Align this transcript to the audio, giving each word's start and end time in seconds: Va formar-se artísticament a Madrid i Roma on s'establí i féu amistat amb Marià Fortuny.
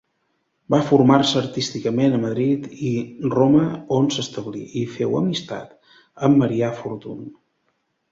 Va 0.73 0.77
formar-se 0.85 1.35
artísticament 1.41 2.15
a 2.15 2.21
Madrid 2.23 2.65
i 2.91 2.93
Roma 3.35 3.61
on 3.97 4.09
s'establí 4.15 4.63
i 4.81 4.87
féu 4.95 5.13
amistat 5.21 5.77
amb 6.29 6.41
Marià 6.45 6.71
Fortuny. 6.81 7.21